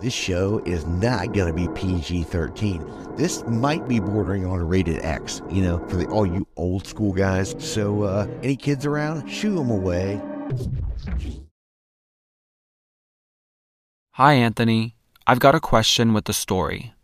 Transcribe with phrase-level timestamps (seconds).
[0.00, 3.16] This show is not going to be PG 13.
[3.16, 6.86] This might be bordering on a rated X, you know, for the, all you old
[6.86, 7.54] school guys.
[7.58, 10.20] So, uh, any kids around, shoo them away.
[14.12, 14.96] Hi, Anthony.
[15.26, 16.94] I've got a question with the story.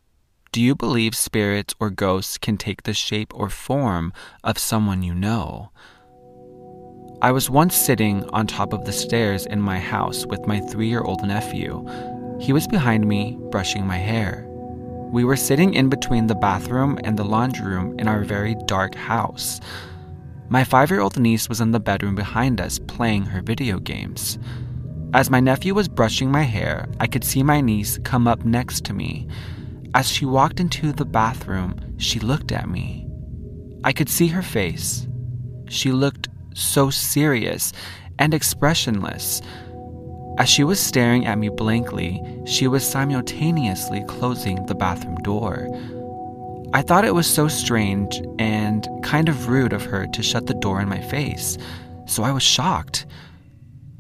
[0.53, 4.13] Do you believe spirits or ghosts can take the shape or form
[4.43, 5.71] of someone you know?
[7.23, 10.89] I was once sitting on top of the stairs in my house with my three
[10.89, 11.83] year old nephew.
[12.39, 14.45] He was behind me, brushing my hair.
[14.49, 18.95] We were sitting in between the bathroom and the laundry room in our very dark
[18.95, 19.61] house.
[20.51, 24.39] My five year old niece was in the bedroom behind us playing her video games.
[25.15, 28.85] As my nephew was brushing my hair, I could see my niece come up next
[28.85, 29.27] to me.
[29.95, 33.09] As she walked into the bathroom, she looked at me.
[33.85, 35.09] I could see her face.
[35.71, 37.73] She looked so serious
[38.19, 39.43] and expressionless.
[40.39, 45.69] As she was staring at me blankly, she was simultaneously closing the bathroom door.
[46.75, 50.55] I thought it was so strange and kind of rude of her to shut the
[50.55, 51.57] door in my face,
[52.07, 53.07] so I was shocked.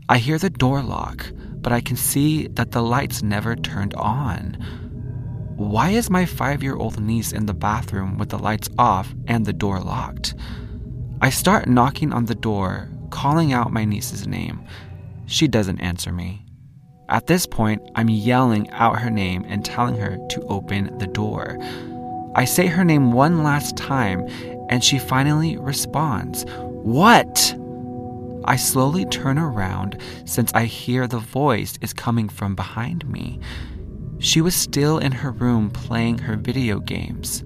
[0.08, 1.26] I hear the door lock,
[1.60, 4.54] but I can see that the lights never turned on.
[5.56, 9.46] Why is my five year old niece in the bathroom with the lights off and
[9.46, 10.34] the door locked?
[11.26, 14.64] I start knocking on the door, calling out my niece's name.
[15.26, 16.46] She doesn't answer me.
[17.08, 21.58] At this point, I'm yelling out her name and telling her to open the door.
[22.36, 24.24] I say her name one last time,
[24.68, 27.56] and she finally responds, What?
[28.44, 33.40] I slowly turn around since I hear the voice is coming from behind me.
[34.20, 37.42] She was still in her room playing her video games.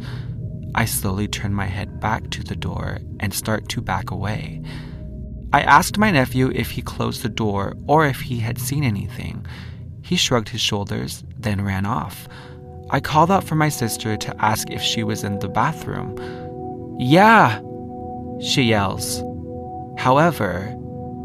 [0.74, 4.62] I slowly turn my head back to the door and start to back away.
[5.52, 9.44] I asked my nephew if he closed the door or if he had seen anything.
[10.02, 12.28] He shrugged his shoulders, then ran off.
[12.90, 16.16] I called out for my sister to ask if she was in the bathroom.
[17.00, 17.60] Yeah,
[18.40, 19.22] she yells.
[19.98, 20.76] However,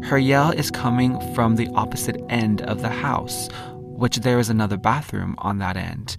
[0.04, 4.76] her yell is coming from the opposite end of the house, which there is another
[4.76, 6.16] bathroom on that end.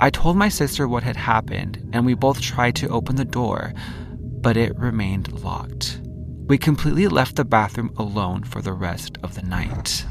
[0.00, 3.72] I told my sister what had happened, and we both tried to open the door,
[4.10, 6.00] but it remained locked.
[6.46, 10.04] We completely left the bathroom alone for the rest of the night.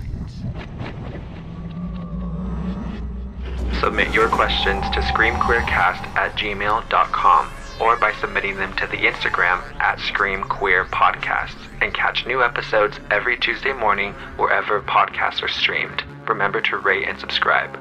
[3.79, 7.51] Submit your questions to screamqueercast at gmail.com
[7.81, 13.73] or by submitting them to the Instagram at screamqueerpodcasts and catch new episodes every Tuesday
[13.73, 16.03] morning wherever podcasts are streamed.
[16.27, 17.77] Remember to rate and subscribe.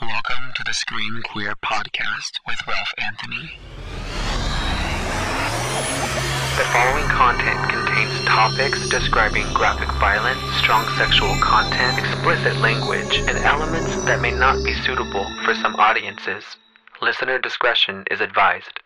[0.00, 3.58] Welcome to the Scream Queer Podcast with Ralph Anthony.
[6.56, 13.90] The following content contains topics describing graphic violence, strong sexual content, explicit language, and elements
[14.06, 16.44] that may not be suitable for some audiences.
[17.02, 18.78] Listener discretion is advised.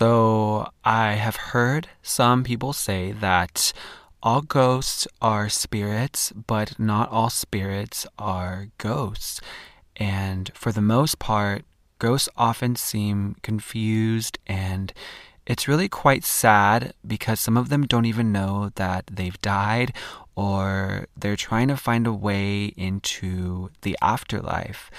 [0.00, 3.74] So, I have heard some people say that
[4.22, 9.42] all ghosts are spirits, but not all spirits are ghosts.
[9.96, 11.66] And for the most part,
[11.98, 14.94] ghosts often seem confused and
[15.44, 19.92] it's really quite sad because some of them don't even know that they've died
[20.34, 24.90] or they're trying to find a way into the afterlife.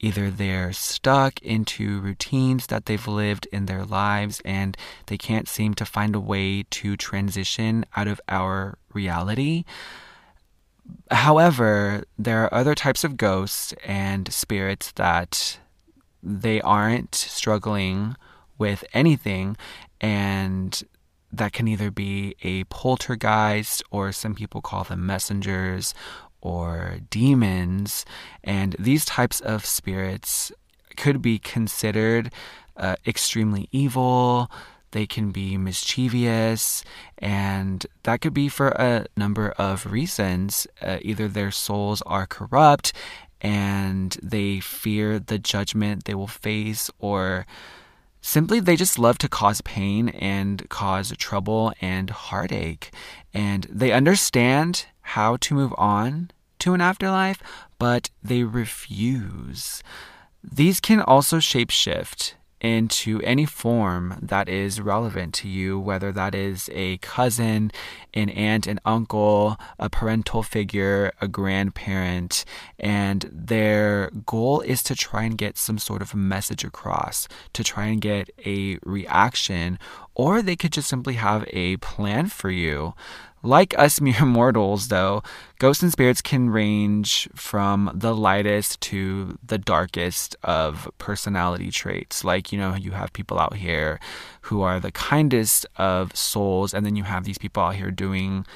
[0.00, 5.74] Either they're stuck into routines that they've lived in their lives and they can't seem
[5.74, 9.64] to find a way to transition out of our reality.
[11.10, 15.58] However, there are other types of ghosts and spirits that
[16.22, 18.16] they aren't struggling
[18.58, 19.56] with anything
[20.00, 20.82] and
[21.32, 25.94] that can either be a poltergeist or some people call them messengers
[26.40, 28.04] or demons.
[28.42, 30.52] And these types of spirits
[30.96, 32.32] could be considered
[32.76, 34.50] uh, extremely evil.
[34.92, 36.82] They can be mischievous,
[37.18, 40.66] and that could be for a number of reasons.
[40.82, 42.92] Uh, either their souls are corrupt
[43.40, 47.46] and they fear the judgment they will face, or
[48.20, 52.92] simply they just love to cause pain and cause trouble and heartache.
[53.32, 56.30] And they understand how to move on
[56.60, 57.42] to an afterlife,
[57.78, 59.82] but they refuse.
[60.42, 66.68] These can also shapeshift into any form that is relevant to you, whether that is
[66.74, 67.72] a cousin,
[68.12, 72.44] an aunt, an uncle, a parental figure, a grandparent,
[72.78, 77.86] and their goal is to try and get some sort of message across, to try
[77.86, 79.78] and get a reaction,
[80.14, 82.92] or they could just simply have a plan for you.
[83.42, 85.22] Like us mere mortals, though,
[85.58, 92.24] ghosts and spirits can range from the lightest to the darkest of personality traits.
[92.24, 93.98] Like, you know, you have people out here
[94.42, 98.46] who are the kindest of souls, and then you have these people out here doing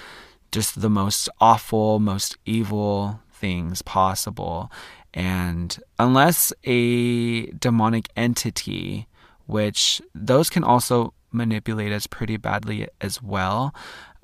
[0.52, 4.70] just the most awful, most evil things possible.
[5.12, 9.06] And unless a demonic entity,
[9.46, 13.75] which those can also manipulate us pretty badly as well.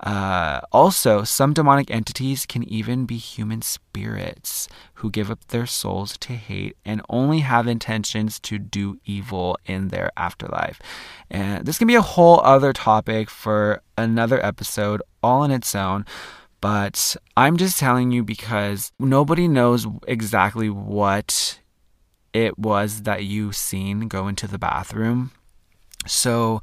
[0.01, 6.17] Uh, also, some demonic entities can even be human spirits who give up their souls
[6.17, 10.79] to hate and only have intentions to do evil in their afterlife.
[11.29, 16.05] And this can be a whole other topic for another episode, all on its own.
[16.61, 21.59] But I'm just telling you because nobody knows exactly what
[22.33, 25.31] it was that you seen go into the bathroom.
[26.07, 26.61] So,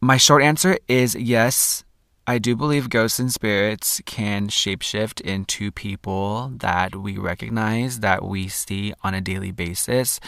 [0.00, 1.84] my short answer is yes,
[2.28, 8.48] I do believe ghosts and spirits can shapeshift into people that we recognize, that we
[8.48, 10.20] see on a daily basis.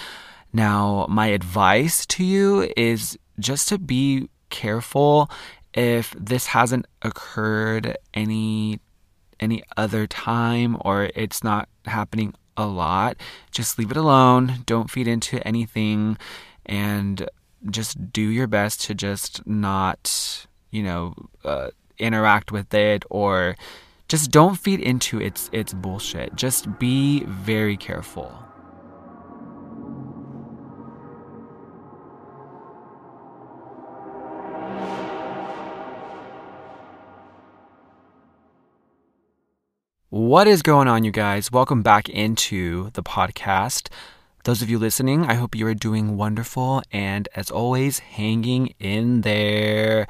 [0.51, 5.31] Now, my advice to you is just to be careful
[5.75, 8.81] if this hasn't occurred any
[9.39, 13.19] any other time or it's not happening a lot,
[13.51, 14.63] just leave it alone.
[14.65, 16.17] Don't feed into anything
[16.65, 17.29] and
[17.71, 21.15] just do your best to just not, you know,
[21.45, 21.69] uh,
[22.01, 23.57] interact with it or
[24.09, 26.35] just don't feed into its its bullshit.
[26.35, 28.33] Just be very careful.
[40.13, 41.53] What is going on, you guys?
[41.53, 43.89] Welcome back into the podcast.
[44.43, 49.21] Those of you listening, I hope you are doing wonderful and, as always, hanging in
[49.21, 50.09] there.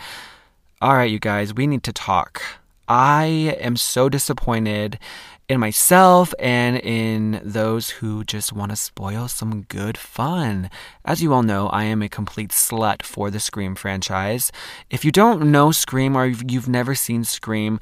[0.82, 2.40] All right, you guys, we need to talk.
[2.88, 4.98] I am so disappointed
[5.46, 10.70] in myself and in those who just want to spoil some good fun.
[11.04, 14.50] As you all know, I am a complete slut for the Scream franchise.
[14.88, 17.78] If you don't know Scream or you've never seen Scream,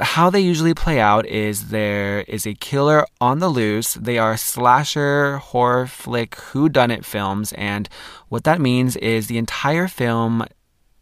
[0.00, 3.92] how they usually play out is there is a killer on the loose.
[3.92, 7.86] They are slasher, horror flick, whodunit films, and
[8.30, 10.46] what that means is the entire film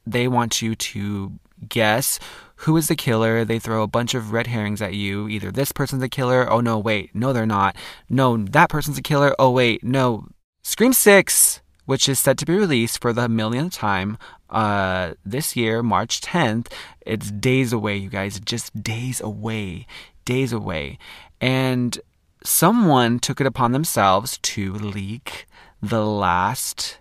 [0.06, 1.38] they want you to
[1.68, 2.18] guess
[2.56, 3.44] who is the killer.
[3.44, 5.28] They throw a bunch of red herrings at you.
[5.28, 6.50] Either this person's a killer.
[6.50, 7.14] Oh, no, wait.
[7.14, 7.76] No, they're not.
[8.08, 9.34] No, that person's a killer.
[9.38, 9.82] Oh, wait.
[9.82, 10.28] No.
[10.62, 14.16] Scream 6, which is set to be released for the millionth time
[14.50, 16.68] uh, this year, March 10th.
[17.04, 18.38] It's days away, you guys.
[18.38, 19.86] Just days away.
[20.24, 20.98] Days away.
[21.40, 22.00] And
[22.44, 25.46] someone took it upon themselves to leak
[25.82, 26.98] the last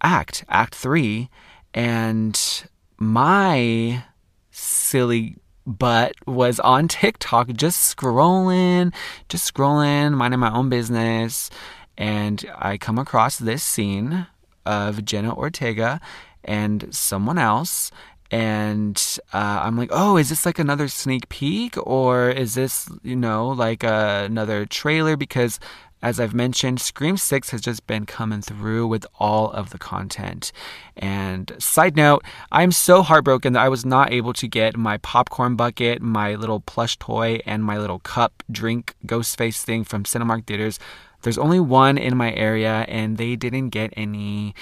[0.00, 1.28] act, Act 3
[1.74, 2.64] and
[2.98, 4.04] my
[4.50, 5.36] silly
[5.66, 8.92] butt was on TikTok just scrolling,
[9.28, 11.50] just scrolling, minding my own business.
[11.96, 14.26] And I come across this scene
[14.64, 16.00] of Jenna Ortega
[16.44, 17.90] and someone else.
[18.30, 21.76] And uh, I'm like, oh, is this like another sneak peek?
[21.78, 25.16] Or is this, you know, like uh, another trailer?
[25.16, 25.58] Because
[26.00, 30.52] as I've mentioned, Scream 6 has just been coming through with all of the content.
[30.96, 35.56] And side note, I'm so heartbroken that I was not able to get my popcorn
[35.56, 40.46] bucket, my little plush toy, and my little cup drink ghost face thing from Cinemark
[40.46, 40.78] Theaters.
[41.22, 44.54] There's only one in my area, and they didn't get any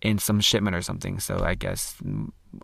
[0.00, 1.18] in some shipment or something.
[1.18, 1.96] So I guess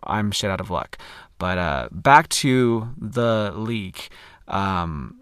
[0.03, 0.97] I'm shit out of luck.
[1.37, 4.09] But uh, back to the leak.
[4.47, 5.20] Um,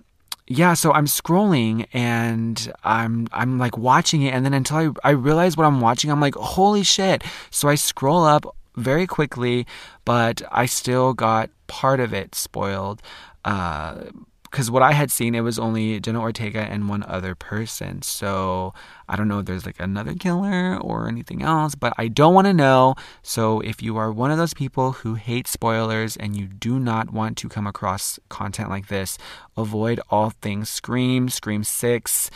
[0.52, 5.12] yeah, so I'm scrolling and I'm I'm like watching it and then until I, I
[5.12, 7.24] realize what I'm watching, I'm like, holy shit.
[7.52, 9.68] So I scroll up very quickly,
[10.06, 13.04] but I still got part of it spoiled.
[13.46, 14.06] Uh,
[14.50, 18.02] because what I had seen, it was only Jenna Ortega and one other person.
[18.02, 18.74] So
[19.08, 22.48] I don't know if there's like another killer or anything else, but I don't want
[22.48, 22.96] to know.
[23.22, 27.12] So if you are one of those people who hate spoilers and you do not
[27.12, 29.18] want to come across content like this,
[29.56, 32.32] avoid all things Scream, Scream 6,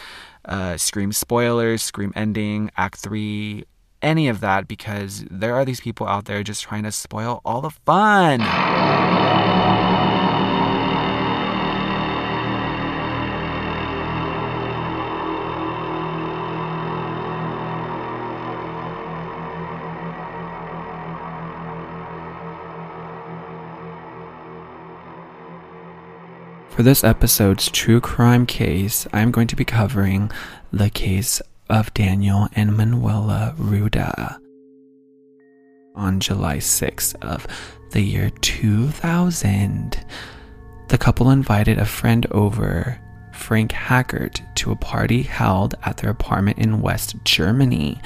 [0.46, 3.64] uh, Scream spoilers, Scream ending, Act 3,
[4.02, 7.62] any of that, because there are these people out there just trying to spoil all
[7.62, 8.42] the fun.
[26.74, 30.32] For this episode's true crime case, I'm going to be covering
[30.72, 31.40] the case
[31.70, 34.40] of Daniel and Manuela Ruda.
[35.94, 37.46] On July 6th of
[37.92, 40.04] the year 2000,
[40.88, 43.00] the couple invited a friend over,
[43.34, 48.02] Frank Hackert, to a party held at their apartment in West Germany,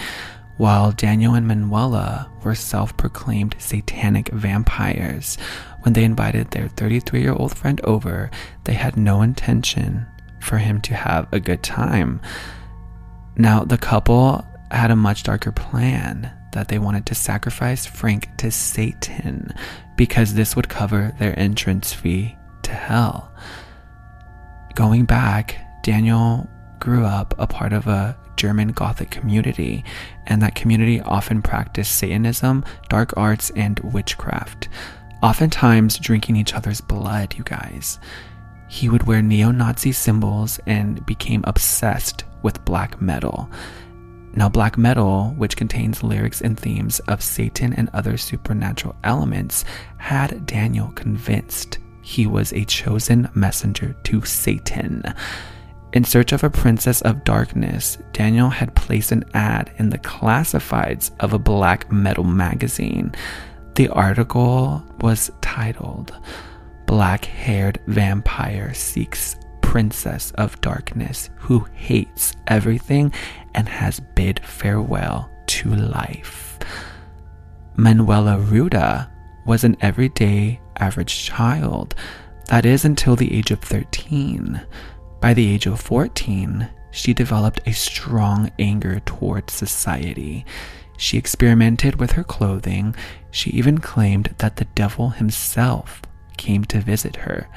[0.57, 5.37] while Daniel and Manuela were self proclaimed satanic vampires
[5.81, 8.29] when they invited their 33 year old friend over,
[8.65, 10.05] they had no intention
[10.39, 12.19] for him to have a good time.
[13.37, 18.51] Now, the couple had a much darker plan that they wanted to sacrifice Frank to
[18.51, 19.53] Satan
[19.95, 23.31] because this would cover their entrance fee to hell.
[24.75, 26.49] Going back, Daniel
[26.79, 29.84] grew up a part of a German Gothic community,
[30.25, 34.70] and that community often practiced Satanism, dark arts, and witchcraft
[35.22, 38.00] oftentimes drinking each other's blood, you guys.
[38.67, 43.50] He would wear neo Nazi symbols and became obsessed with black metal.
[44.34, 49.65] Now, black metal, which contains lyrics and themes of Satan and other supernatural elements,
[49.98, 55.03] had Daniel convinced he was a chosen messenger to Satan.
[55.98, 61.10] In search of a princess of darkness, Daniel had placed an ad in the classifieds
[61.22, 63.16] of a black metal magazine.
[63.74, 66.16] The article was titled
[66.86, 73.12] Black Haired Vampire Seeks Princess of Darkness Who Hates Everything
[73.56, 76.60] and Has Bid Farewell to Life.
[77.75, 79.10] Manuela Ruda
[79.48, 81.96] was an everyday average child,
[82.50, 84.62] that is, until the age of 13.
[85.19, 90.45] By the age of 14, she developed a strong anger towards society.
[90.97, 92.95] She experimented with her clothing.
[93.31, 96.01] She even claimed that the devil himself
[96.38, 97.47] came to visit her.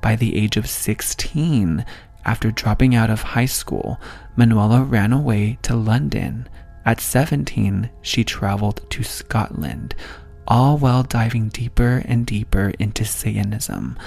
[0.00, 1.84] By the age of 16,
[2.24, 4.00] after dropping out of high school,
[4.36, 6.48] Manuela ran away to London.
[6.84, 9.94] At 17, she traveled to Scotland,
[10.48, 13.98] all while diving deeper and deeper into Satanism.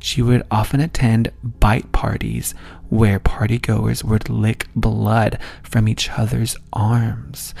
[0.00, 2.54] She would often attend bite parties
[2.88, 7.54] where partygoers would lick blood from each other's arms.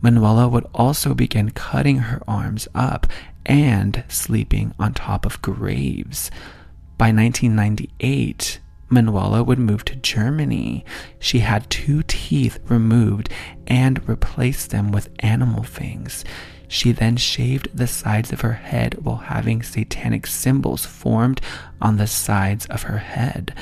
[0.00, 3.06] Manuela would also begin cutting her arms up
[3.46, 6.30] and sleeping on top of graves.
[6.98, 10.84] By 1998, Manuela would move to Germany.
[11.18, 13.28] She had two teeth removed
[13.66, 16.24] and replaced them with animal fangs.
[16.68, 21.40] She then shaved the sides of her head while having satanic symbols formed
[21.80, 23.54] on the sides of her head.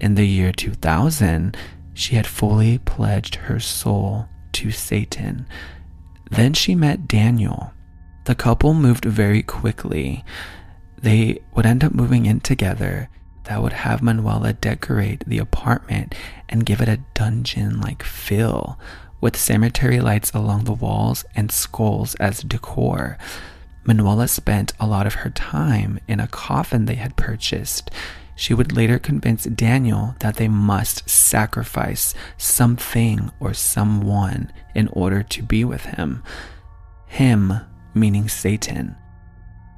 [0.00, 1.56] In the year 2000,
[1.92, 5.46] she had fully pledged her soul to Satan.
[6.30, 7.72] Then she met Daniel.
[8.24, 10.24] The couple moved very quickly.
[11.00, 13.08] They would end up moving in together
[13.44, 16.14] that would have Manuela decorate the apartment
[16.48, 18.78] and give it a dungeon like feel
[19.20, 23.18] with cemetery lights along the walls and skulls as decor.
[23.84, 27.90] Manuela spent a lot of her time in a coffin they had purchased.
[28.36, 35.42] She would later convince Daniel that they must sacrifice something or someone in order to
[35.42, 36.22] be with him.
[37.06, 37.52] Him
[37.94, 38.96] meaning Satan.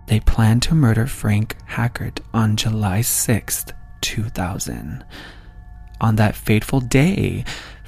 [0.07, 5.05] They planned to murder Frank Hackert on July 6th, 2000.
[6.01, 7.45] On that fateful day,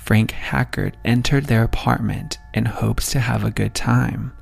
[0.09, 4.33] Frank Hackert entered their apartment in hopes to have a good time.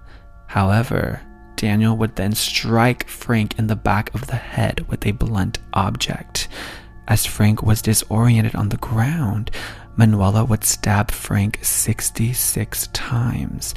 [0.46, 1.20] However,
[1.56, 6.46] Daniel would then strike Frank in the back of the head with a blunt object.
[7.08, 9.50] As Frank was disoriented on the ground,
[9.96, 13.74] Manuela would stab Frank 66 times.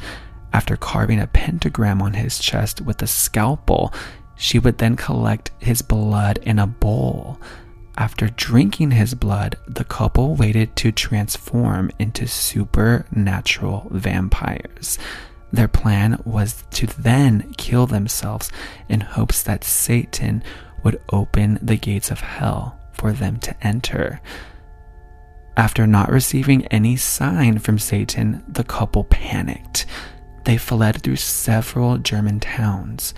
[0.53, 3.91] After carving a pentagram on his chest with a scalpel,
[4.35, 7.39] she would then collect his blood in a bowl.
[7.99, 14.97] After drinking his blood, the couple waited to transform into supernatural vampires.
[15.51, 18.53] Their plan was to then kill themselves
[18.87, 20.41] in hopes that Satan
[20.81, 24.21] would open the gates of hell for them to enter.
[25.57, 29.85] After not receiving any sign from Satan, the couple panicked.
[30.45, 33.13] They fled through several German towns.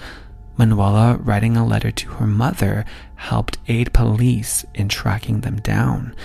[0.61, 6.15] Manuela, writing a letter to her mother, helped aid police in tracking them down.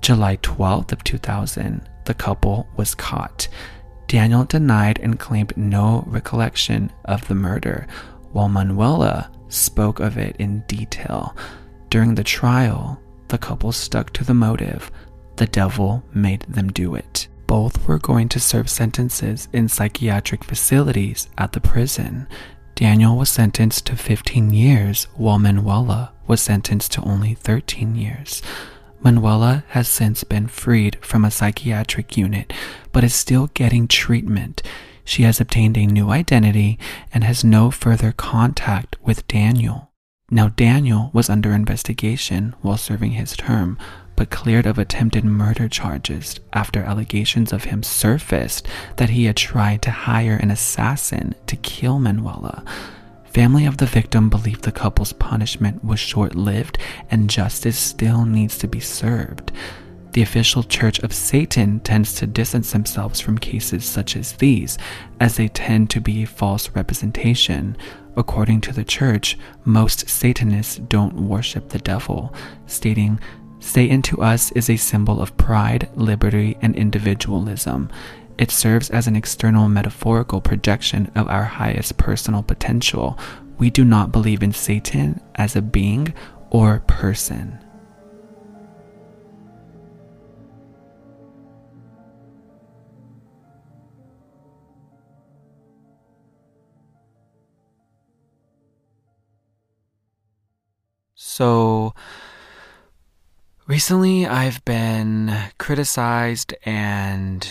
[0.00, 3.46] July 12th of 2000, the couple was caught.
[4.06, 7.86] Daniel denied and claimed no recollection of the murder,
[8.32, 11.36] while Manuela spoke of it in detail.
[11.90, 12.98] During the trial,
[13.28, 14.90] the couple stuck to the motive
[15.36, 17.28] the devil made them do it.
[17.46, 22.26] Both were going to serve sentences in psychiatric facilities at the prison.
[22.78, 28.40] Daniel was sentenced to 15 years, while Manuela was sentenced to only 13 years.
[29.00, 32.52] Manuela has since been freed from a psychiatric unit,
[32.92, 34.62] but is still getting treatment.
[35.04, 36.78] She has obtained a new identity
[37.12, 39.90] and has no further contact with Daniel.
[40.30, 43.76] Now, Daniel was under investigation while serving his term,
[44.18, 49.80] but cleared of attempted murder charges after allegations of him surfaced that he had tried
[49.80, 52.64] to hire an assassin to kill Manuela.
[53.26, 56.78] Family of the victim believe the couple's punishment was short lived
[57.12, 59.52] and justice still needs to be served.
[60.10, 64.78] The official Church of Satan tends to distance themselves from cases such as these,
[65.20, 67.76] as they tend to be a false representation.
[68.16, 72.34] According to the church, most Satanists don't worship the devil,
[72.66, 73.20] stating
[73.68, 77.90] Satan to us is a symbol of pride, liberty, and individualism.
[78.38, 83.18] It serves as an external metaphorical projection of our highest personal potential.
[83.58, 86.14] We do not believe in Satan as a being
[86.48, 87.62] or person.
[101.14, 101.94] So,
[103.68, 107.46] Recently, I've been criticized and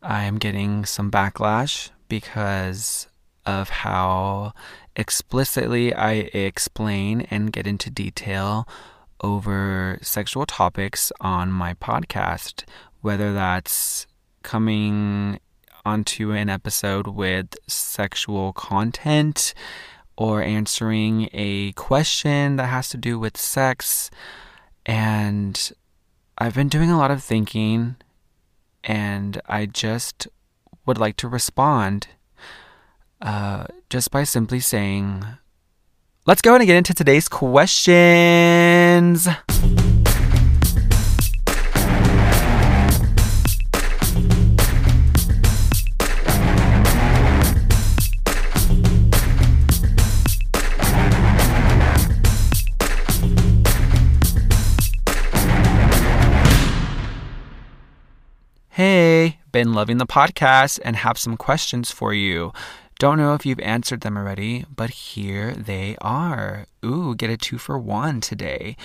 [0.00, 3.08] I am getting some backlash because
[3.44, 4.52] of how
[4.94, 8.68] explicitly I explain and get into detail
[9.20, 12.62] over sexual topics on my podcast,
[13.00, 14.06] whether that's
[14.44, 15.40] coming
[15.84, 19.54] onto an episode with sexual content
[20.16, 24.08] or answering a question that has to do with sex.
[24.88, 25.70] And
[26.38, 27.96] I've been doing a lot of thinking,
[28.82, 30.26] and I just
[30.86, 32.08] would like to respond
[33.20, 35.26] uh, just by simply saying,
[36.26, 39.28] let's go and get into today's questions.
[59.52, 62.52] Been loving the podcast and have some questions for you.
[62.98, 66.66] Don't know if you've answered them already, but here they are.
[66.84, 68.76] Ooh, get a two for one today.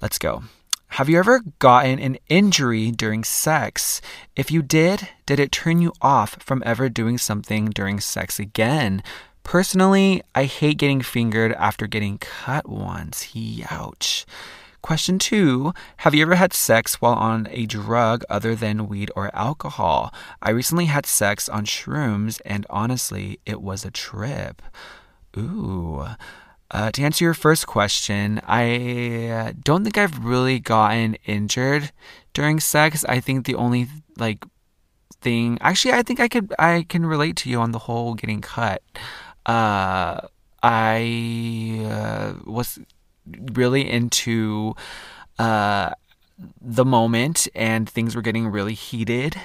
[0.00, 0.44] Let's go.
[0.92, 4.00] Have you ever gotten an injury during sex?
[4.36, 9.02] If you did, did it turn you off from ever doing something during sex again?
[9.42, 13.28] Personally, I hate getting fingered after getting cut once.
[13.70, 14.24] Ouch.
[14.88, 19.30] Question two Have you ever had sex while on a drug other than weed or
[19.36, 20.14] alcohol?
[20.40, 24.62] I recently had sex on shrooms, and honestly, it was a trip.
[25.36, 26.06] Ooh.
[26.70, 31.92] Uh, to answer your first question, I don't think I've really gotten injured
[32.32, 33.04] during sex.
[33.06, 34.42] I think the only like
[35.20, 38.40] thing, actually, I think I could I can relate to you on the whole getting
[38.40, 38.80] cut.
[39.44, 40.22] Uh,
[40.62, 42.78] I uh, was
[43.52, 44.74] really into
[45.38, 45.90] uh,
[46.60, 49.36] the moment, and things were getting really heated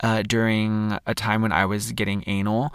[0.00, 2.74] uh, during a time when I was getting anal.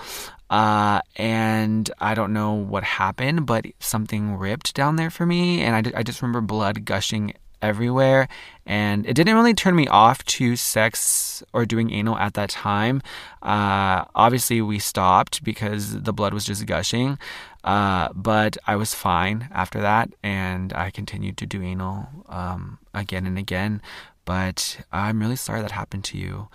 [0.49, 5.87] Uh, and I don't know what happened, but something ripped down there for me, and
[5.87, 8.27] I, I just remember blood gushing everywhere.
[8.65, 13.01] And it didn't really turn me off to sex or doing anal at that time.
[13.41, 17.17] Uh, obviously, we stopped because the blood was just gushing.
[17.63, 23.25] Uh, but I was fine after that, and I continued to do anal um, again
[23.25, 23.81] and again.
[24.25, 26.47] But I'm really sorry that happened to you.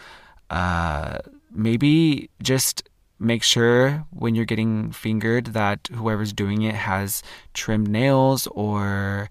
[0.51, 1.19] Uh,
[1.51, 2.89] maybe just
[3.19, 7.23] make sure when you're getting fingered that whoever's doing it has
[7.55, 9.31] trimmed nails or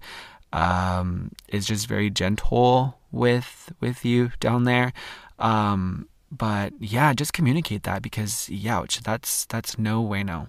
[0.56, 4.92] um, is just very gentle with with you down there.
[5.38, 10.48] Um, but yeah, just communicate that because ouch, that's that's no way no.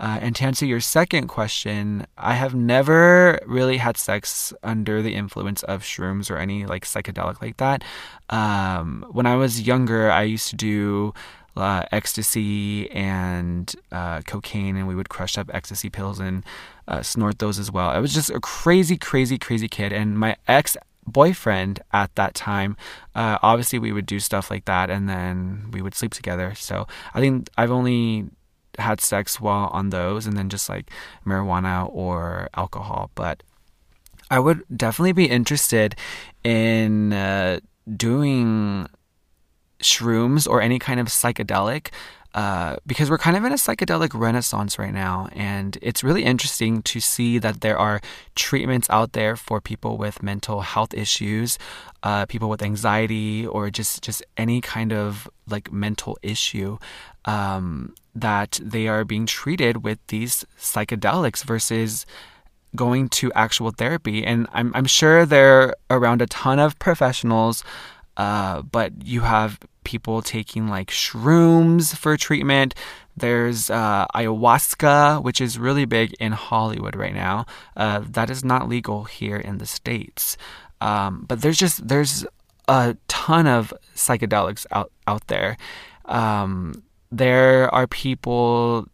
[0.00, 5.14] Uh, and to answer your second question, I have never really had sex under the
[5.14, 7.82] influence of shrooms or any like psychedelic like that.
[8.30, 11.14] Um, when I was younger, I used to do
[11.58, 16.44] uh, ecstasy and uh, cocaine, and we would crush up ecstasy pills and
[16.86, 17.88] uh, snort those as well.
[17.88, 19.92] I was just a crazy, crazy, crazy kid.
[19.92, 22.76] And my ex boyfriend at that time,
[23.14, 26.54] uh, obviously, we would do stuff like that and then we would sleep together.
[26.54, 28.28] So I think I've only
[28.78, 30.90] had sex while on those and then just like
[31.26, 33.10] marijuana or alcohol.
[33.14, 33.42] But
[34.30, 35.96] I would definitely be interested
[36.44, 37.60] in uh,
[37.96, 38.88] doing
[39.82, 41.88] shrooms or any kind of psychedelic
[42.34, 45.28] uh, because we're kind of in a psychedelic renaissance right now.
[45.32, 48.00] And it's really interesting to see that there are
[48.34, 51.58] treatments out there for people with mental health issues,
[52.02, 56.78] uh, people with anxiety, or just, just any kind of like mental issue.
[57.24, 62.06] Um, that they are being treated with these psychedelics versus
[62.74, 64.24] going to actual therapy.
[64.24, 67.64] And I'm, I'm sure they're around a ton of professionals,
[68.18, 72.74] uh, but you have people taking like shrooms for treatment.
[73.16, 77.46] There's uh, ayahuasca, which is really big in Hollywood right now.
[77.76, 80.36] Uh, that is not legal here in the states.
[80.80, 82.26] Um, but there's just there's
[82.68, 85.56] a ton of psychedelics out out there.
[86.04, 88.86] Um, there are people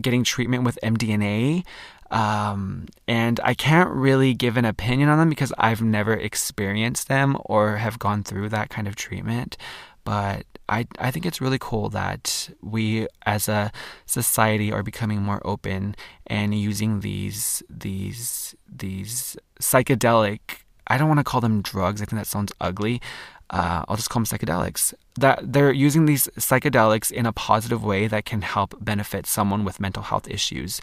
[0.00, 1.64] getting treatment with MDMA.
[2.12, 7.38] Um, and I can't really give an opinion on them because I've never experienced them
[7.46, 9.56] or have gone through that kind of treatment.
[10.04, 13.72] But I, I think it's really cool that we as a
[14.04, 15.96] society are becoming more open
[16.26, 20.40] and using these these these psychedelic
[20.86, 22.02] I don't want to call them drugs.
[22.02, 23.00] I think that sounds ugly.
[23.48, 24.94] Uh, I'll just call them psychedelics.
[25.16, 29.78] That they're using these psychedelics in a positive way that can help benefit someone with
[29.78, 30.80] mental health issues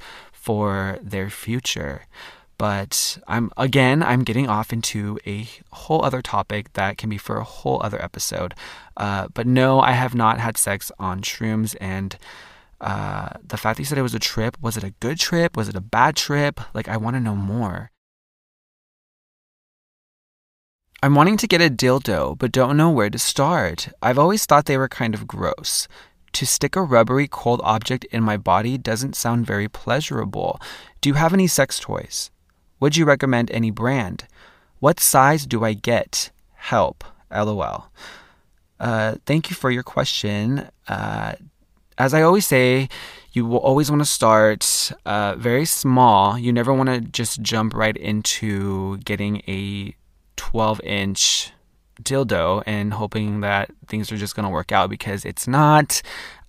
[0.50, 2.08] for their future.
[2.58, 7.38] But I'm again, I'm getting off into a whole other topic that can be for
[7.38, 8.56] a whole other episode.
[8.98, 12.18] Uh, but no, I have not had sex on shrooms, and
[12.82, 15.56] uh, the fact that you said it was a trip, was it a good trip?
[15.56, 16.60] Was it a bad trip?
[16.74, 17.92] Like, I want to know more.
[21.04, 23.90] I'm wanting to get a dildo, but don't know where to start.
[24.02, 25.88] I've always thought they were kind of gross.
[26.34, 30.60] To stick a rubbery cold object in my body doesn't sound very pleasurable.
[31.02, 32.32] Do you have any sex toys?
[32.80, 34.26] Would you recommend any brand?
[34.80, 36.32] What size do I get?
[36.56, 37.04] Help.
[37.32, 37.90] LOL.
[38.80, 40.70] Uh, thank you for your question.
[40.88, 41.34] Uh,
[41.98, 42.88] as I always say,
[43.34, 46.38] you will always want to start uh, very small.
[46.38, 49.94] You never want to just jump right into getting a
[50.38, 51.52] 12 inch
[52.02, 56.02] dildo and hoping that things are just going to work out because it's not.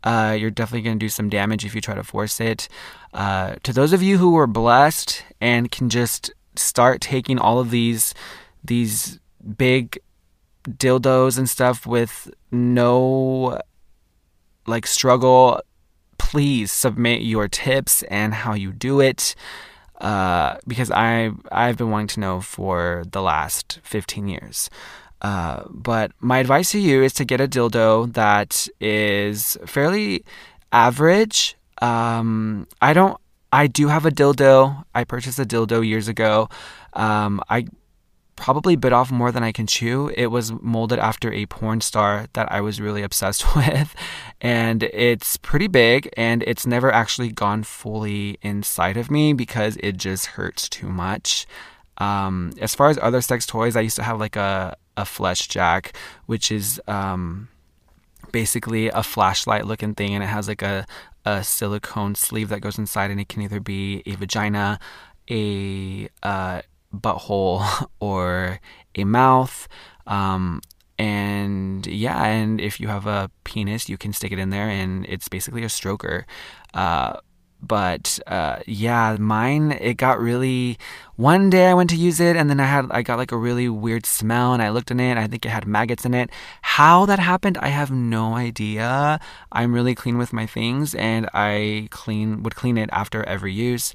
[0.03, 2.69] Uh, you're definitely going to do some damage if you try to force it.
[3.13, 7.71] Uh, to those of you who were blessed and can just start taking all of
[7.71, 8.15] these
[8.63, 9.19] these
[9.57, 9.99] big
[10.65, 13.59] dildos and stuff with no
[14.67, 15.61] like struggle,
[16.19, 19.35] please submit your tips and how you do it
[20.01, 24.71] uh, because I I've been wanting to know for the last 15 years.
[25.22, 30.24] Uh, but my advice to you is to get a dildo that is fairly
[30.72, 31.56] average.
[31.83, 33.20] Um, I don't.
[33.52, 34.85] I do have a dildo.
[34.94, 36.48] I purchased a dildo years ago.
[36.92, 37.66] Um, I
[38.40, 40.11] probably bit off more than I can chew.
[40.16, 43.94] It was molded after a porn star that I was really obsessed with.
[44.40, 49.98] And it's pretty big and it's never actually gone fully inside of me because it
[49.98, 51.46] just hurts too much.
[51.98, 55.49] Um, as far as other sex toys, I used to have like a, a flesh
[55.49, 57.49] jack, which is um,
[58.33, 60.87] basically a flashlight looking thing and it has like a,
[61.25, 64.79] a silicone sleeve that goes inside and it can either be a vagina,
[65.31, 66.63] a uh,
[66.95, 68.61] butthole or
[68.95, 69.69] a mouth.
[70.07, 70.61] Um,
[70.99, 75.07] and yeah, and if you have a penis, you can stick it in there, and
[75.07, 76.25] it's basically a stroker.
[76.75, 77.17] Uh,
[77.62, 80.79] but uh, yeah, mine it got really.
[81.16, 83.37] One day I went to use it, and then I had I got like a
[83.37, 85.18] really weird smell, and I looked in it.
[85.18, 86.31] I think it had maggots in it.
[86.62, 89.20] How that happened, I have no idea.
[89.53, 93.94] I'm really clean with my things, and I clean would clean it after every use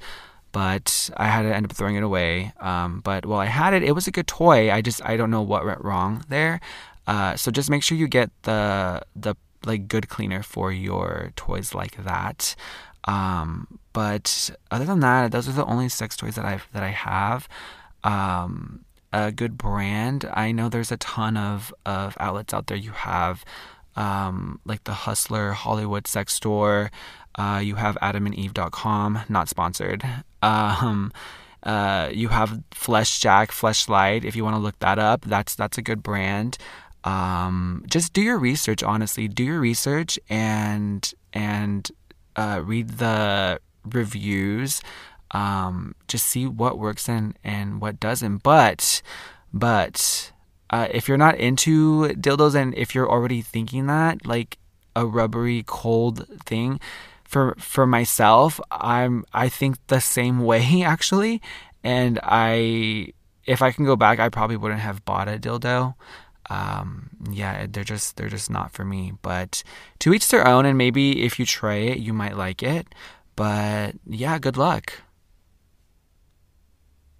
[0.52, 2.50] but I had to end up throwing it away.
[2.60, 4.72] Um, but while I had it, it was a good toy.
[4.72, 6.60] I just I don't know what went wrong there.
[7.06, 9.34] Uh, so just make sure you get the the
[9.66, 12.54] like good cleaner for your toys like that.
[13.06, 16.90] Um, but other than that, those are the only sex toys that I that I
[16.90, 17.48] have.
[18.04, 20.28] Um, a good brand.
[20.32, 22.76] I know there's a ton of of outlets out there.
[22.76, 23.44] You have
[23.96, 26.90] um, like the Hustler Hollywood Sex Store.
[27.36, 30.02] Uh, you have adamandeve.com, not sponsored.
[30.42, 31.12] Um,
[31.62, 34.24] uh, you have Fleshjack, Fleshlight.
[34.24, 36.58] If you want to look that up, that's that's a good brand.
[37.04, 38.82] Um, just do your research.
[38.82, 41.90] Honestly, do your research and and
[42.36, 44.80] uh, read the reviews.
[45.32, 48.42] Um, just see what works and and what doesn't.
[48.42, 49.02] But
[49.52, 50.32] but
[50.70, 54.58] uh, if you're not into dildos and if you're already thinking that like
[54.94, 56.80] a rubbery cold thing
[57.24, 61.42] for for myself, I'm I think the same way actually,
[61.82, 63.12] and I
[63.46, 65.94] if I can go back, I probably wouldn't have bought a dildo.
[66.50, 69.12] Um, yeah, they're just they're just not for me.
[69.22, 69.62] But
[70.00, 72.86] to each their own, and maybe if you try it, you might like it.
[73.34, 74.92] But yeah, good luck.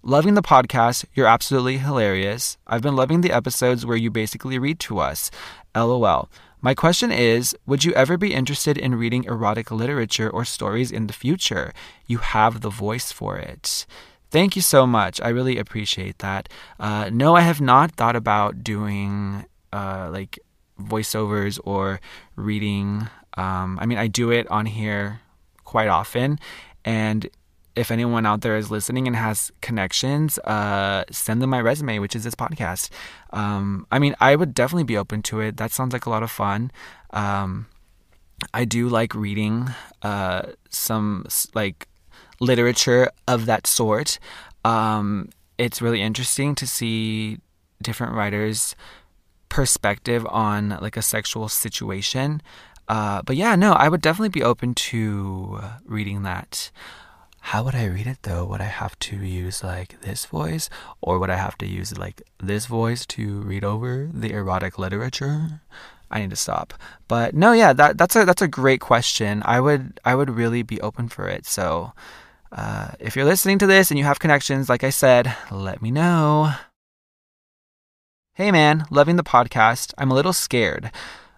[0.03, 2.57] Loving the podcast, you're absolutely hilarious.
[2.65, 5.29] I've been loving the episodes where you basically read to us.
[5.75, 6.29] LOL.
[6.61, 11.07] My question is Would you ever be interested in reading erotic literature or stories in
[11.07, 11.73] the future?
[12.07, 13.85] You have the voice for it.
[14.29, 15.21] Thank you so much.
[15.21, 16.49] I really appreciate that.
[16.79, 20.39] Uh, no, I have not thought about doing uh, like
[20.79, 21.99] voiceovers or
[22.35, 23.07] reading.
[23.35, 25.21] Um, I mean, I do it on here
[25.63, 26.39] quite often.
[26.83, 27.29] And
[27.75, 32.15] if anyone out there is listening and has connections, uh, send them my resume, which
[32.15, 32.89] is this podcast.
[33.31, 35.57] Um, I mean, I would definitely be open to it.
[35.57, 36.71] That sounds like a lot of fun.
[37.11, 37.67] Um,
[38.53, 39.69] I do like reading
[40.01, 41.87] uh, some like
[42.39, 44.19] literature of that sort.
[44.63, 47.39] Um, it's really interesting to see
[47.81, 48.75] different writers'
[49.49, 52.41] perspective on like a sexual situation.
[52.87, 56.71] Uh, but yeah, no, I would definitely be open to reading that.
[57.41, 58.45] How would I read it though?
[58.45, 60.69] Would I have to use like this voice
[61.01, 65.61] or would I have to use like this voice to read over the erotic literature?
[66.11, 66.73] I need to stop.
[67.07, 69.41] But no, yeah, that that's a that's a great question.
[69.45, 71.45] I would I would really be open for it.
[71.45, 71.93] So
[72.51, 75.91] uh, if you're listening to this and you have connections, like I said, let me
[75.91, 76.53] know.
[78.33, 79.93] Hey man, loving the podcast.
[79.97, 80.91] I'm a little scared.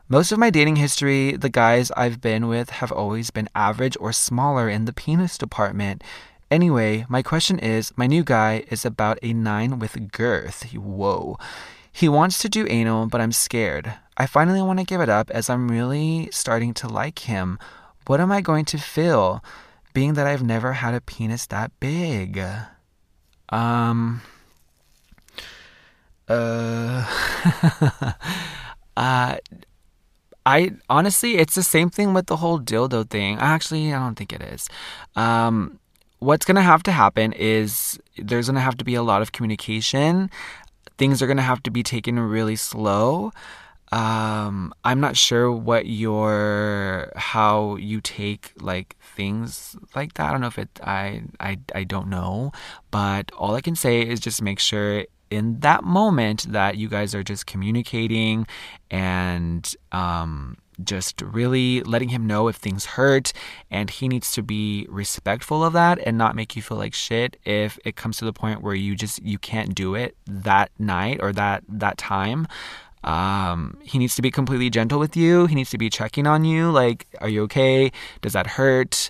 [0.07, 4.11] Most of my dating history, the guys I've been with have always been average or
[4.11, 6.03] smaller in the penis department.
[6.51, 10.63] Anyway, my question is my new guy is about a 9 with girth.
[10.73, 11.37] Whoa.
[11.91, 13.93] He wants to do anal, but I'm scared.
[14.17, 17.59] I finally want to give it up as I'm really starting to like him.
[18.07, 19.43] What am I going to feel,
[19.93, 22.41] being that I've never had a penis that big?
[23.49, 24.21] Um.
[26.27, 27.05] Uh.
[28.97, 29.37] uh
[30.45, 33.37] I honestly, it's the same thing with the whole dildo thing.
[33.39, 34.69] Actually, I don't think it is.
[35.15, 35.79] Um,
[36.19, 40.31] what's to have to happen is there's to have to be a lot of communication.
[40.97, 43.31] Things are to have to be taken really slow.
[43.91, 50.29] Um, I'm not sure what your how you take like things like that.
[50.29, 52.51] I don't know if it I I I don't know,
[52.91, 57.13] but all I can say is just make sure in that moment that you guys
[57.13, 58.47] are just communicating
[58.89, 63.31] and um, just really letting him know if things hurt.
[63.69, 67.37] And he needs to be respectful of that and not make you feel like shit
[67.45, 71.19] if it comes to the point where you just you can't do it that night
[71.21, 72.47] or that that time
[73.03, 76.43] um, he needs to be completely gentle with you he needs to be checking on
[76.43, 79.09] you like are you okay does that hurt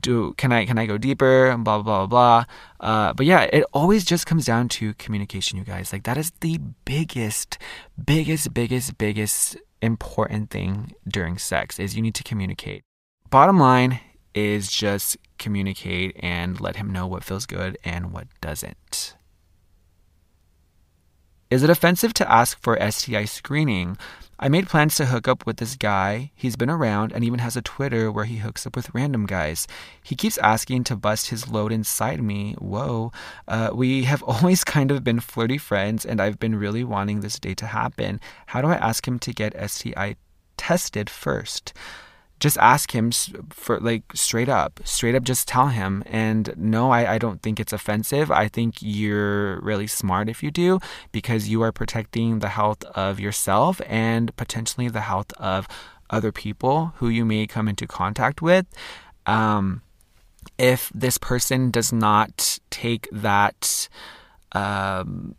[0.00, 2.44] do can I can I go deeper blah blah blah blah.
[2.80, 5.92] Uh, but yeah, it always just comes down to communication, you guys.
[5.92, 7.58] Like that is the biggest,
[8.02, 12.82] biggest, biggest, biggest important thing during sex is you need to communicate.
[13.30, 14.00] Bottom line
[14.34, 19.15] is just communicate and let him know what feels good and what doesn't.
[21.56, 23.96] Is it offensive to ask for STI screening?
[24.38, 26.30] I made plans to hook up with this guy.
[26.34, 29.66] He's been around and even has a Twitter where he hooks up with random guys.
[30.02, 32.56] He keeps asking to bust his load inside me.
[32.58, 33.10] Whoa.
[33.48, 37.38] Uh, we have always kind of been flirty friends, and I've been really wanting this
[37.38, 38.20] date to happen.
[38.48, 40.16] How do I ask him to get STI
[40.58, 41.72] tested first?
[42.38, 43.10] Just ask him
[43.50, 46.02] for like straight up straight up just tell him.
[46.06, 48.30] And no I, I don't think it's offensive.
[48.30, 50.78] I think you're really smart if you do
[51.12, 55.66] because you are protecting the health of yourself and potentially the health of
[56.10, 58.66] other people who you may come into contact with.
[59.24, 59.82] Um,
[60.58, 63.88] if this person does not take that
[64.52, 65.34] um,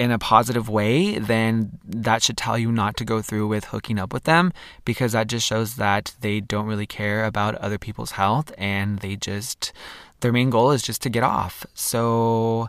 [0.00, 3.98] in a positive way, then that should tell you not to go through with hooking
[3.98, 4.50] up with them
[4.86, 9.14] because that just shows that they don't really care about other people's health and they
[9.14, 9.74] just
[10.20, 11.66] their main goal is just to get off.
[11.74, 12.66] So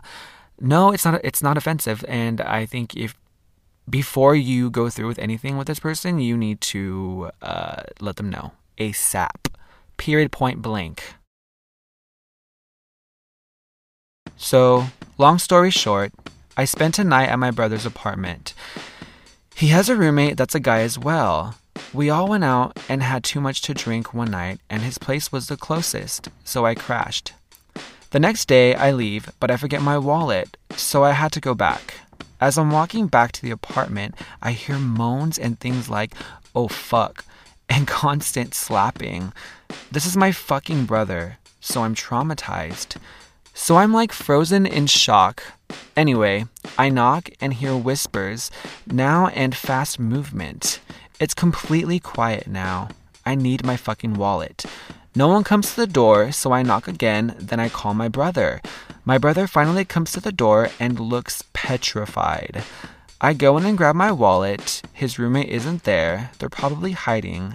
[0.60, 3.18] no, it's not it's not offensive and I think if
[3.88, 8.28] before you go through with anything with this person, you need to uh, let them
[8.28, 9.48] know ASAP.
[9.96, 11.14] Period point blank.
[14.36, 16.12] So, long story short,
[16.56, 18.52] I spent a night at my brother's apartment.
[19.54, 21.54] He has a roommate that's a guy as well.
[21.94, 25.32] We all went out and had too much to drink one night, and his place
[25.32, 27.32] was the closest, so I crashed.
[28.10, 31.54] The next day, I leave, but I forget my wallet, so I had to go
[31.54, 31.94] back.
[32.38, 36.12] As I'm walking back to the apartment, I hear moans and things like,
[36.54, 37.24] oh fuck,
[37.68, 39.32] and constant slapping.
[39.90, 42.96] This is my fucking brother, so I'm traumatized.
[43.54, 45.42] So I'm like frozen in shock.
[45.96, 46.46] Anyway,
[46.78, 48.50] I knock and hear whispers,
[48.86, 50.80] now and fast movement.
[51.20, 52.88] It's completely quiet now.
[53.24, 54.64] I need my fucking wallet.
[55.14, 58.62] No one comes to the door, so I knock again, then I call my brother.
[59.04, 62.64] My brother finally comes to the door and looks petrified.
[63.20, 64.82] I go in and grab my wallet.
[64.92, 66.30] His roommate isn't there.
[66.38, 67.54] They're probably hiding.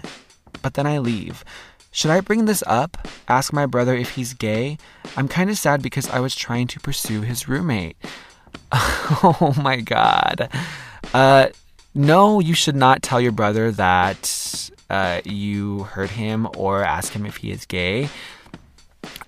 [0.62, 1.44] But then I leave.
[1.90, 3.08] Should I bring this up?
[3.28, 4.78] Ask my brother if he's gay?
[5.16, 7.96] I'm kind of sad because I was trying to pursue his roommate.
[8.72, 10.50] oh my god.
[11.14, 11.48] Uh,
[11.94, 17.26] no, you should not tell your brother that uh, you hurt him or ask him
[17.26, 18.08] if he is gay.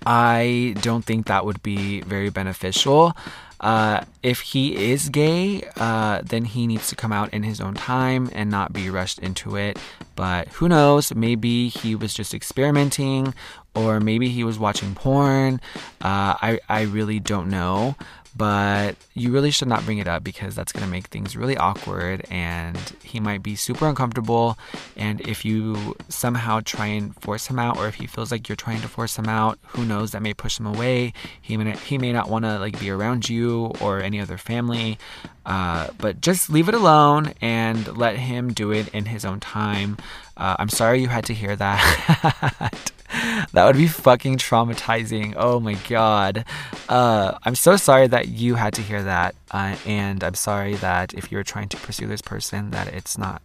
[0.05, 3.15] I don't think that would be very beneficial.
[3.61, 7.75] Uh, if he is gay, uh, then he needs to come out in his own
[7.75, 9.77] time and not be rushed into it.
[10.15, 11.13] But who knows?
[11.13, 13.33] Maybe he was just experimenting,
[13.75, 15.61] or maybe he was watching porn.
[16.01, 17.95] Uh, I I really don't know
[18.35, 21.57] but you really should not bring it up because that's going to make things really
[21.57, 24.57] awkward and he might be super uncomfortable.
[24.95, 28.55] And if you somehow try and force him out or if he feels like you're
[28.55, 30.11] trying to force him out who knows?
[30.11, 31.13] That may push him away.
[31.41, 34.97] He may he may not want to like be around you or any other family.
[35.45, 39.97] Uh, but just leave it alone and let him do it in his own time.
[40.37, 42.91] Uh, i'm sorry you had to hear that
[43.53, 45.33] that would be fucking traumatizing.
[45.35, 46.45] Oh my god.
[46.87, 49.35] Uh, I'm so sorry that you had to hear that.
[49.51, 53.41] Uh, and I'm sorry that if you're trying to pursue this person, that it's not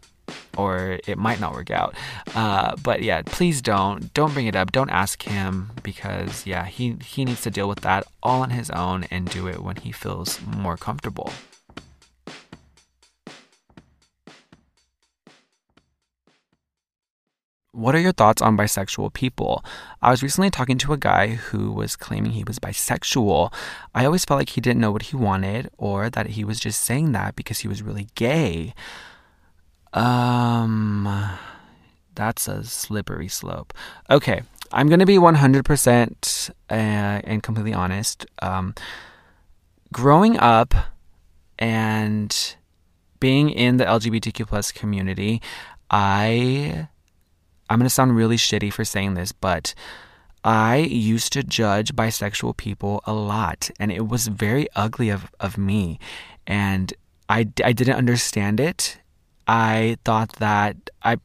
[0.56, 1.94] or it might not work out.
[2.34, 4.72] Uh, but yeah, please don't don't bring it up.
[4.72, 8.70] Don't ask him because yeah, he he needs to deal with that all on his
[8.70, 11.32] own and do it when he feels more comfortable.
[17.76, 19.62] What are your thoughts on bisexual people?
[20.00, 23.52] I was recently talking to a guy who was claiming he was bisexual.
[23.94, 26.82] I always felt like he didn't know what he wanted or that he was just
[26.82, 28.72] saying that because he was really gay.
[29.92, 31.36] Um
[32.14, 33.74] that's a slippery slope.
[34.10, 34.40] Okay,
[34.72, 38.24] I'm going to be 100% uh, and completely honest.
[38.40, 38.74] Um,
[39.92, 40.74] growing up
[41.58, 42.56] and
[43.20, 45.42] being in the LGBTQ plus community,
[45.90, 46.88] I
[47.68, 49.74] I'm going to sound really shitty for saying this, but
[50.44, 55.58] I used to judge bisexual people a lot, and it was very ugly of, of
[55.58, 55.98] me.
[56.46, 56.94] And
[57.28, 58.98] I, I didn't understand it.
[59.48, 61.18] I thought that I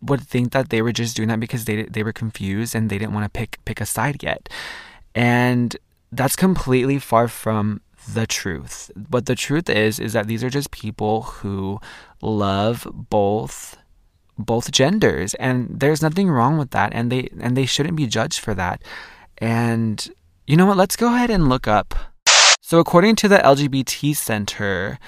[0.00, 2.98] would think that they were just doing that because they they were confused and they
[2.98, 4.48] didn't want to pick pick a side yet.
[5.14, 5.76] And
[6.10, 7.80] that's completely far from
[8.12, 8.90] the truth.
[8.96, 11.80] But the truth is is that these are just people who
[12.20, 13.76] love both
[14.38, 18.40] both genders and there's nothing wrong with that and they and they shouldn't be judged
[18.40, 18.82] for that.
[19.38, 20.08] And
[20.46, 20.76] you know what?
[20.76, 21.94] Let's go ahead and look up.
[22.60, 24.98] So according to the lgbt center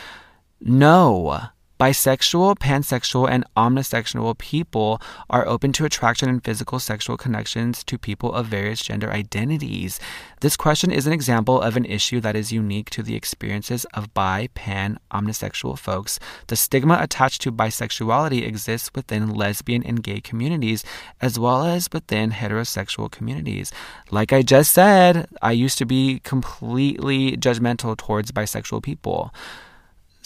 [0.61, 1.49] no
[1.85, 8.33] Bisexual, pansexual, and omnisexual people are open to attraction and physical sexual connections to people
[8.33, 10.01] of various gender identities.
[10.41, 14.15] This question is an example of an issue that is unique to the experiences of
[14.15, 16.19] bi, pan, omnisexual folks.
[16.47, 20.85] The stigma attached to bisexuality exists within lesbian and gay communities,
[21.21, 23.71] as well as within heterosexual communities.
[24.11, 29.35] Like I just said, I used to be completely judgmental towards bisexual people.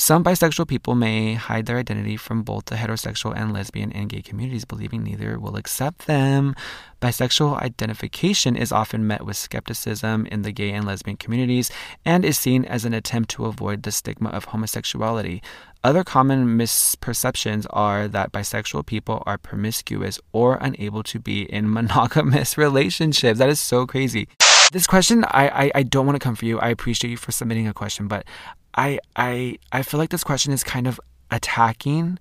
[0.01, 4.23] Some bisexual people may hide their identity from both the heterosexual and lesbian and gay
[4.23, 6.55] communities, believing neither will accept them.
[7.03, 11.73] Bisexual identification is often met with skepticism in the gay and lesbian communities
[12.05, 15.43] and is seen as an attempt to avoid the stigma of homosexuality.
[15.83, 22.57] Other common misperceptions are that bisexual people are promiscuous or unable to be in monogamous
[22.57, 23.41] relationships.
[23.41, 24.29] That is so crazy.
[24.71, 26.59] This question, I, I, I don't want to come for you.
[26.59, 28.27] I appreciate you for submitting a question, but
[28.75, 31.01] I I I feel like this question is kind of
[31.31, 32.19] attacking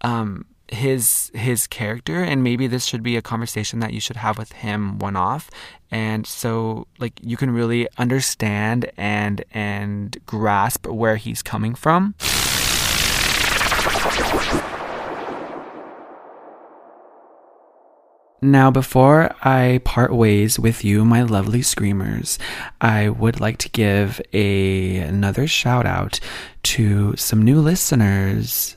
[0.00, 4.38] um, his his character, and maybe this should be a conversation that you should have
[4.38, 5.50] with him one off,
[5.90, 12.14] and so like you can really understand and and grasp where he's coming from.
[18.42, 22.38] Now, before I part ways with you, my lovely screamers,
[22.80, 26.20] I would like to give a, another shout out
[26.62, 28.76] to some new listeners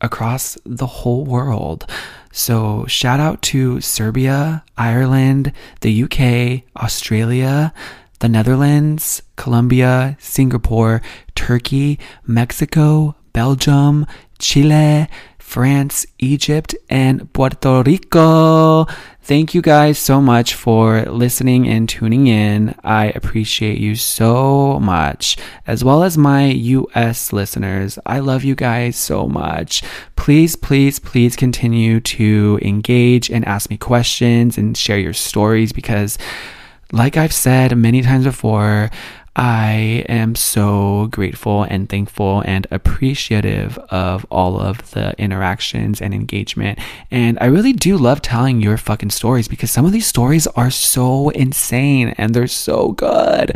[0.00, 1.90] across the whole world.
[2.32, 7.74] So, shout out to Serbia, Ireland, the UK, Australia,
[8.20, 11.02] the Netherlands, Colombia, Singapore,
[11.34, 14.06] Turkey, Mexico, Belgium,
[14.38, 15.06] Chile,
[15.46, 18.84] France, Egypt, and Puerto Rico.
[19.22, 22.74] Thank you guys so much for listening and tuning in.
[22.84, 27.98] I appreciate you so much, as well as my US listeners.
[28.04, 29.82] I love you guys so much.
[30.16, 36.18] Please, please, please continue to engage and ask me questions and share your stories because,
[36.92, 38.90] like I've said many times before,
[39.38, 46.78] I am so grateful and thankful and appreciative of all of the interactions and engagement.
[47.10, 50.70] And I really do love telling your fucking stories because some of these stories are
[50.70, 53.52] so insane and they're so good.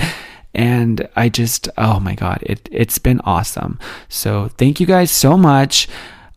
[0.53, 3.79] And I just, oh my God, it, it's been awesome.
[4.11, 5.89] So thank you guys so much.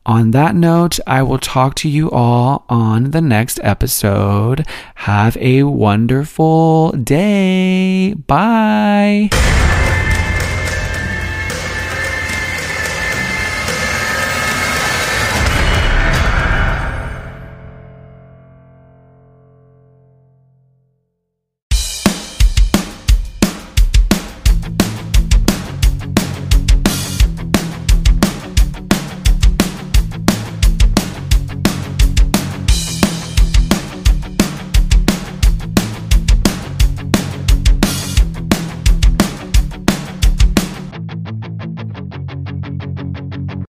[0.06, 4.66] On that note, I will talk to you all on the next episode.
[4.96, 8.14] Have a wonderful day.
[8.14, 9.30] Bye.